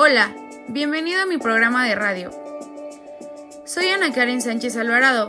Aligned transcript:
Hola, 0.00 0.32
bienvenido 0.68 1.22
a 1.22 1.26
mi 1.26 1.38
programa 1.38 1.84
de 1.84 1.96
radio. 1.96 2.30
Soy 3.64 3.88
Ana 3.88 4.12
Karen 4.12 4.40
Sánchez 4.40 4.76
Alvarado. 4.76 5.28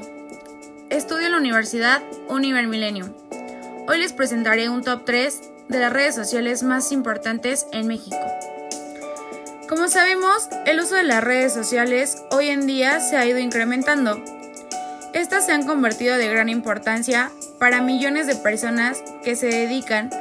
Estudio 0.92 1.26
en 1.26 1.32
la 1.32 1.40
Universidad 1.40 2.04
Univer 2.28 2.68
Millennium. 2.68 3.12
Hoy 3.88 3.98
les 3.98 4.14
presentaré 4.14 4.70
un 4.70 4.84
top 4.84 5.06
3 5.06 5.42
de 5.70 5.80
las 5.80 5.92
redes 5.92 6.14
sociales 6.14 6.62
más 6.62 6.92
importantes 6.92 7.66
en 7.74 7.88
México. 7.88 8.20
Como 9.68 9.88
sabemos, 9.88 10.48
el 10.68 10.80
uso 10.80 10.94
de 10.94 11.04
las 11.04 11.24
redes 11.24 11.52
sociales 11.52 12.22
hoy 12.30 12.50
en 12.50 12.68
día 12.68 13.00
se 13.00 13.18
ha 13.18 13.26
ido 13.26 13.40
incrementando. 13.40 14.24
Estas 15.16 15.48
se 15.48 15.52
han 15.52 15.66
convertido 15.66 16.16
de 16.16 16.30
gran 16.30 16.48
importancia 16.48 17.32
para 17.58 17.82
millones 17.82 18.28
de 18.28 18.36
personas 18.36 19.04
que 19.24 19.36
se 19.36 19.48
dedican 19.48 20.12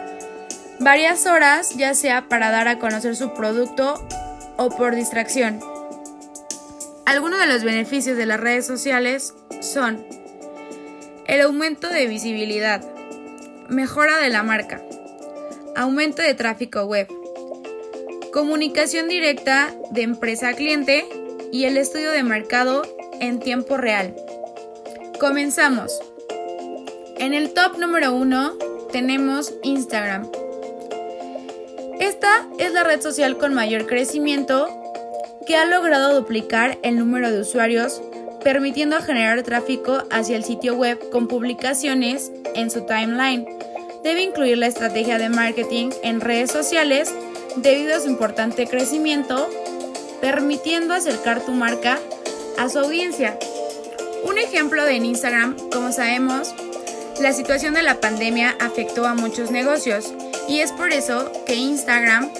varias 0.80 1.27
horas 1.27 1.74
ya 1.77 1.92
sea 1.92 2.28
para 2.28 2.51
dar 2.51 2.66
a 2.66 2.78
conocer 2.78 3.15
su 3.15 3.34
producto 3.34 4.02
o 4.59 4.69
por 4.69 4.95
distracción. 4.95 5.61
Algunos 7.07 7.39
de 7.41 7.47
los 7.47 7.65
beneficios 7.65 8.19
de 8.19 8.27
las 8.27 8.39
redes 8.39 8.67
sociales 8.67 9.33
son 9.62 10.05
el 11.27 11.41
aumento 11.41 11.89
de 11.89 12.07
visibilidad, 12.07 12.84
mejora 13.69 14.19
de 14.19 14.29
la 14.29 14.43
marca, 14.43 14.83
aumento 15.75 16.21
de 16.21 16.34
tráfico 16.34 16.84
web, 16.84 17.09
comunicación 18.33 19.09
directa 19.09 19.75
de 19.91 20.03
empresa 20.03 20.51
a 20.51 20.55
cliente 20.55 21.09
y 21.51 21.65
el 21.65 21.77
estudio 21.77 22.11
de 22.11 22.23
mercado 22.23 22.83
en 23.20 23.39
tiempo 23.39 23.77
real. 23.77 24.15
Comenzamos. 25.19 25.98
En 27.17 27.33
el 27.33 27.53
top 27.55 27.79
número 27.79 28.12
1 28.12 28.59
tenemos 28.93 29.55
Instagram. 29.62 30.31
Esta 32.01 32.47
es 32.59 32.73
la 32.73 32.84
red 32.84 33.00
social 33.00 33.39
con 33.39 33.55
mayor 33.55 33.86
crecimiento 33.86 34.69
que 35.47 35.56
ha 35.56 35.64
logrado 35.64 36.14
duplicar 36.14 36.78
el 36.83 36.97
número 36.97 37.33
de 37.33 37.41
usuarios, 37.41 38.00
permitiendo 38.45 39.00
generar 39.00 39.42
tráfico 39.42 40.05
hacia 40.11 40.37
el 40.37 40.45
sitio 40.45 40.75
web 40.75 41.11
con 41.11 41.27
publicaciones 41.27 42.31
en 42.55 42.70
su 42.70 42.87
timeline. 42.87 43.47
Debe 44.05 44.22
incluir 44.22 44.59
la 44.59 44.69
estrategia 44.69 45.19
de 45.19 45.28
marketing 45.28 45.91
en 46.05 46.20
redes 46.20 46.53
sociales 46.53 47.12
debido 47.56 47.97
a 47.97 48.00
su 48.00 48.09
importante 48.09 48.69
crecimiento, 48.69 49.48
permitiendo 50.20 50.94
acercar 50.94 51.44
tu 51.44 51.53
marca 51.53 51.98
a 52.59 52.69
su 52.69 52.78
audiencia. 52.78 53.37
Un 54.22 54.39
ejemplo 54.39 54.84
de 54.84 54.97
en 54.97 55.05
Instagram, 55.05 55.56
como 55.70 55.91
sabemos, 55.91 56.55
la 57.20 57.33
situación 57.33 57.75
de 57.75 57.83
la 57.83 58.00
pandemia 58.00 58.55
afectó 58.61 59.05
a 59.05 59.15
muchos 59.15 59.50
negocios 59.50 60.12
y 60.48 60.60
es 60.60 60.72
por 60.72 60.92
eso 60.92 61.30
que 61.46 61.54
Instagram, 61.54 62.30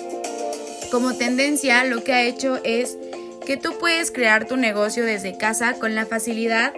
como 0.91 1.15
tendencia, 1.15 1.85
lo 1.85 2.03
que 2.03 2.13
ha 2.13 2.23
hecho 2.23 2.59
es 2.65 2.97
que 3.45 3.57
tú 3.57 3.79
puedes 3.79 4.11
crear 4.11 4.47
tu 4.47 4.57
negocio 4.57 5.05
desde 5.05 5.37
casa 5.37 5.75
con 5.75 5.95
la 5.95 6.07
facilidad 6.07 6.73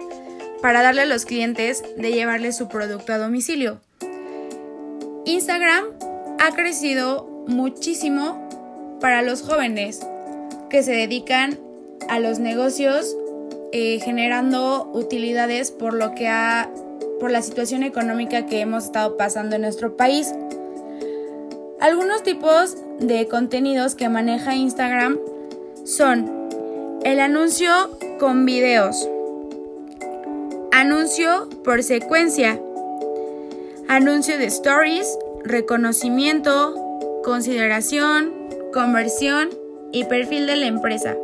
para 0.61 0.81
darle 0.81 1.01
a 1.01 1.05
los 1.05 1.25
clientes 1.25 1.83
de 1.97 2.11
llevarle 2.11 2.51
su 2.51 2.67
producto 2.67 3.13
a 3.13 3.17
domicilio. 3.17 3.79
Instagram 5.25 5.85
ha 6.39 6.51
crecido 6.51 7.25
muchísimo 7.47 8.47
para 8.99 9.21
los 9.21 9.41
jóvenes 9.41 9.99
que 10.69 10.83
se 10.83 10.91
dedican 10.91 11.59
a 12.09 12.19
los 12.19 12.39
negocios 12.39 13.15
eh, 13.71 13.99
generando 14.03 14.89
utilidades 14.93 15.71
por 15.71 15.93
lo 15.93 16.13
que 16.13 16.27
ha 16.27 16.69
por 17.19 17.29
la 17.29 17.43
situación 17.43 17.83
económica 17.83 18.47
que 18.47 18.61
hemos 18.61 18.85
estado 18.85 19.15
pasando 19.15 19.55
en 19.55 19.61
nuestro 19.61 19.95
país. 19.95 20.33
Algunos 21.81 22.21
tipos 22.21 22.77
de 22.99 23.27
contenidos 23.27 23.95
que 23.95 24.07
maneja 24.07 24.55
Instagram 24.55 25.17
son 25.83 26.49
el 27.03 27.19
anuncio 27.19 27.97
con 28.19 28.45
videos, 28.45 29.09
anuncio 30.71 31.49
por 31.63 31.81
secuencia, 31.81 32.61
anuncio 33.87 34.37
de 34.37 34.45
stories, 34.45 35.17
reconocimiento, 35.43 36.75
consideración, 37.23 38.31
conversión 38.71 39.49
y 39.91 40.03
perfil 40.03 40.45
de 40.45 40.57
la 40.57 40.67
empresa. 40.67 41.17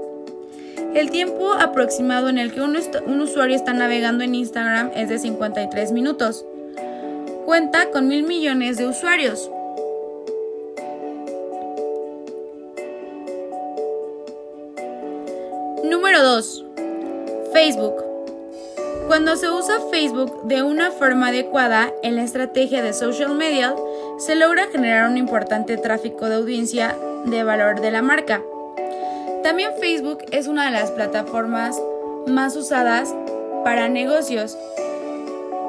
El 0.96 1.12
tiempo 1.12 1.54
aproximado 1.54 2.30
en 2.30 2.40
el 2.40 2.52
que 2.52 2.62
un, 2.62 3.22
usuario 3.22 3.56
está 3.56 3.74
navegando 3.74 4.24
en 4.24 4.34
Instagram 4.34 4.90
es 4.96 5.08
de 5.10 5.20
53 5.20 5.92
minutos. 5.92 6.48
Cuenta 7.46 7.92
con 7.92 8.08
mil 8.08 8.24
millones 8.24 8.78
de 8.78 8.88
usuarios. 8.88 9.52
Número 16.08 16.24
2. 16.24 16.66
Facebook. 17.52 18.02
Cuando 19.08 19.36
se 19.36 19.50
usa 19.50 19.76
Facebook 19.92 20.44
de 20.44 20.64
una 20.64 20.90
forma 20.90 21.28
adecuada 21.28 21.92
en 22.02 22.16
la 22.16 22.24
estrategia 22.24 22.82
de 22.82 22.94
social 22.94 23.36
media, 23.36 23.76
se 24.18 24.38
logra 24.38 24.68
generar 24.72 25.10
un 25.10 25.18
importante 25.18 25.76
tráfico 25.76 26.30
de 26.30 26.36
audiencia 26.36 26.96
de 27.26 27.44
valor 27.44 27.82
de 27.82 27.92
la 27.92 28.02
marca. 28.02 28.42
También 29.44 29.72
Facebook 29.82 30.20
es 30.32 30.48
una 30.48 30.68
de 30.68 30.72
las 30.72 30.92
plataformas 30.92 31.78
más 32.26 32.56
usadas 32.56 33.14
para 33.66 33.90
negocios, 33.90 34.58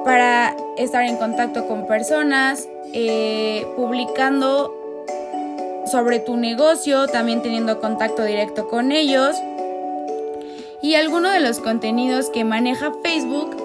para 0.04 0.54
estar 0.77 1.03
en 1.03 1.16
contacto 1.16 1.66
con 1.66 1.88
personas, 1.88 2.69
eh, 2.93 3.66
publicando 3.75 4.72
sobre 5.91 6.21
tu 6.21 6.37
negocio, 6.37 7.09
también 7.09 7.43
teniendo 7.43 7.81
contacto 7.81 8.22
directo 8.22 8.69
con 8.69 8.93
ellos 8.93 9.34
y 10.83 10.94
algunos 10.94 11.33
de 11.33 11.41
los 11.41 11.59
contenidos 11.61 12.31
que 12.31 12.44
maneja 12.44 12.93
Facebook 13.03 13.56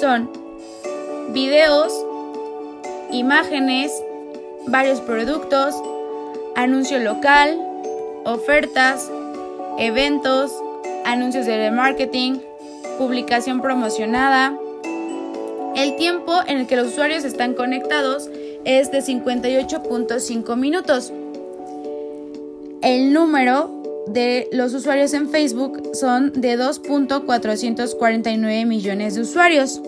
son 0.00 0.30
videos, 1.30 1.92
imágenes, 3.10 3.92
varios 4.66 5.00
productos, 5.00 5.74
anuncio 6.54 6.98
local, 6.98 7.60
ofertas, 8.24 9.10
eventos, 9.78 10.52
anuncios 11.04 11.46
de 11.46 11.70
marketing, 11.70 12.38
publicación 12.98 13.60
promocionada. 13.60 14.58
El 15.74 15.96
tiempo 15.96 16.32
en 16.46 16.58
el 16.58 16.66
que 16.66 16.76
los 16.76 16.88
usuarios 16.88 17.24
están 17.24 17.54
conectados 17.54 18.30
es 18.64 18.92
de 18.92 18.98
58.5 18.98 20.56
minutos. 20.56 21.12
El 22.80 23.12
número 23.12 23.83
de 24.06 24.48
los 24.52 24.74
usuarios 24.74 25.14
en 25.14 25.30
Facebook 25.30 25.90
son 25.94 26.32
de 26.32 26.58
2.449 26.58 28.66
millones 28.66 29.14
de 29.14 29.22
usuarios. 29.22 29.80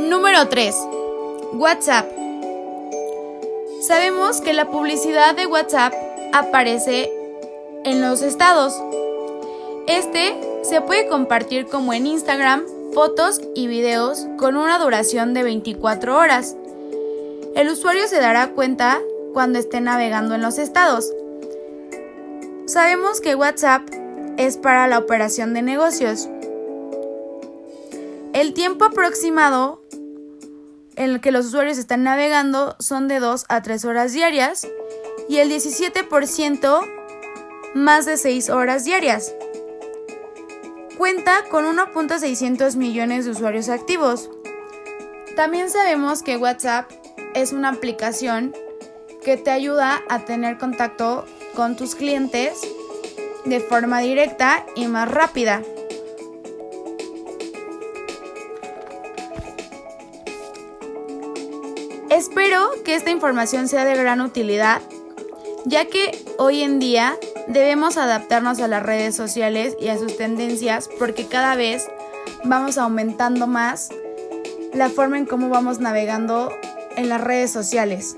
Número 0.00 0.48
3. 0.48 0.74
WhatsApp. 1.54 2.10
Sabemos 3.82 4.40
que 4.40 4.52
la 4.52 4.70
publicidad 4.70 5.34
de 5.34 5.46
WhatsApp 5.46 5.92
aparece 6.32 7.10
en 7.84 8.00
los 8.00 8.22
estados. 8.22 8.80
Este 9.86 10.34
se 10.62 10.80
puede 10.80 11.08
compartir 11.08 11.66
como 11.66 11.92
en 11.92 12.06
Instagram, 12.06 12.64
fotos 12.94 13.40
y 13.54 13.66
videos 13.66 14.26
con 14.38 14.56
una 14.56 14.78
duración 14.78 15.34
de 15.34 15.42
24 15.42 16.16
horas. 16.16 16.56
El 17.54 17.68
usuario 17.68 18.08
se 18.08 18.18
dará 18.18 18.52
cuenta 18.52 18.98
cuando 19.34 19.58
esté 19.58 19.82
navegando 19.82 20.34
en 20.34 20.40
los 20.40 20.58
estados. 20.58 21.12
Sabemos 22.64 23.20
que 23.20 23.34
WhatsApp 23.34 23.82
es 24.38 24.56
para 24.56 24.86
la 24.86 24.98
operación 24.98 25.52
de 25.52 25.60
negocios. 25.60 26.30
El 28.32 28.54
tiempo 28.54 28.86
aproximado 28.86 29.82
en 30.96 31.10
el 31.10 31.20
que 31.20 31.30
los 31.30 31.46
usuarios 31.46 31.76
están 31.76 32.02
navegando 32.04 32.74
son 32.78 33.06
de 33.06 33.20
2 33.20 33.44
a 33.50 33.60
3 33.60 33.84
horas 33.84 34.14
diarias 34.14 34.66
y 35.28 35.38
el 35.38 35.50
17% 35.50 36.80
más 37.74 38.06
de 38.06 38.16
6 38.16 38.48
horas 38.48 38.84
diarias. 38.84 39.34
Cuenta 40.96 41.44
con 41.50 41.66
1.600 41.66 42.76
millones 42.76 43.26
de 43.26 43.32
usuarios 43.32 43.68
activos. 43.68 44.30
También 45.36 45.68
sabemos 45.68 46.22
que 46.22 46.38
WhatsApp 46.38 46.90
es 47.34 47.52
una 47.52 47.70
aplicación 47.70 48.54
que 49.24 49.36
te 49.36 49.50
ayuda 49.50 50.02
a 50.08 50.24
tener 50.24 50.58
contacto 50.58 51.24
con 51.54 51.76
tus 51.76 51.94
clientes 51.94 52.60
de 53.44 53.60
forma 53.60 54.00
directa 54.00 54.66
y 54.74 54.86
más 54.86 55.10
rápida. 55.10 55.62
Espero 62.10 62.70
que 62.84 62.94
esta 62.94 63.10
información 63.10 63.68
sea 63.68 63.84
de 63.84 63.96
gran 63.96 64.20
utilidad, 64.20 64.82
ya 65.64 65.86
que 65.86 66.10
hoy 66.36 66.62
en 66.62 66.78
día 66.78 67.16
debemos 67.48 67.96
adaptarnos 67.96 68.60
a 68.60 68.68
las 68.68 68.82
redes 68.82 69.16
sociales 69.16 69.76
y 69.80 69.88
a 69.88 69.98
sus 69.98 70.16
tendencias 70.16 70.90
porque 70.98 71.26
cada 71.26 71.56
vez 71.56 71.88
vamos 72.44 72.76
aumentando 72.76 73.46
más 73.46 73.88
la 74.74 74.88
forma 74.88 75.18
en 75.18 75.26
cómo 75.26 75.48
vamos 75.48 75.80
navegando 75.80 76.52
en 76.96 77.08
las 77.08 77.20
redes 77.20 77.50
sociales. 77.50 78.16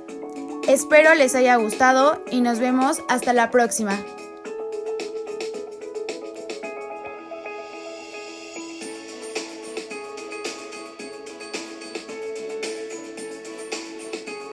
Espero 0.68 1.14
les 1.14 1.34
haya 1.34 1.56
gustado 1.56 2.22
y 2.30 2.40
nos 2.40 2.58
vemos 2.58 3.02
hasta 3.08 3.32
la 3.32 3.50
próxima. 3.50 3.98